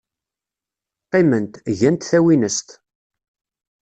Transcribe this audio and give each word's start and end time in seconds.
Qqiment, 1.05 1.53
gant 1.79 2.01
tawinest. 2.09 2.67